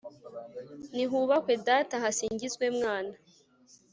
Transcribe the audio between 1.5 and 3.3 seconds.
data, hasingizwe mwana